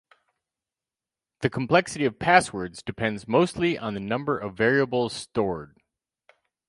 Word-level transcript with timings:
The 1.41 1.51
complexity 1.51 2.05
of 2.05 2.17
passwords 2.17 2.81
depends 2.81 3.27
mostly 3.27 3.77
on 3.77 3.93
the 3.93 3.99
number 3.99 4.35
of 4.35 4.57
variables 4.57 5.13
stored. 5.13 5.77